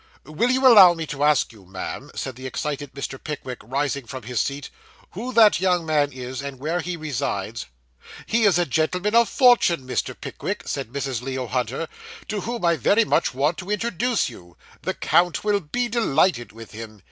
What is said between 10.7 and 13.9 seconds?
Mrs. Leo Hunter, 'to whom I very much want to